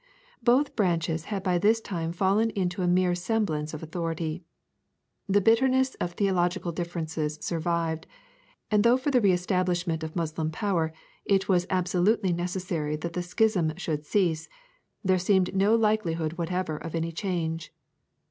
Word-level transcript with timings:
Both 0.41 0.75
branches 0.75 1.25
had 1.25 1.43
by 1.43 1.59
this 1.59 1.79
time 1.79 2.11
fallen 2.11 2.49
into 2.49 2.81
a 2.81 2.87
mere 2.87 3.13
semblance 3.13 3.71
of 3.71 3.83
authority. 3.83 4.43
The 5.29 5.41
bitterness 5.41 5.93
of 6.01 6.13
theological 6.13 6.71
differences 6.71 7.35
survived, 7.39 8.07
and 8.71 8.83
though 8.83 8.97
for 8.97 9.11
the 9.11 9.21
re 9.21 9.31
establishment 9.31 10.01
of 10.01 10.15
Moslem 10.15 10.49
power, 10.49 10.91
it 11.23 11.47
was 11.47 11.67
absolutely 11.69 12.33
necessary 12.33 12.95
that 12.95 13.13
the 13.13 13.21
schism 13.21 13.73
should 13.77 14.03
cease, 14.03 14.49
there 15.03 15.19
seemed 15.19 15.53
no 15.55 15.75
likelihood 15.75 16.33
whatever 16.33 16.77
of 16.77 16.95
any 16.95 17.11
change. 17.11 17.71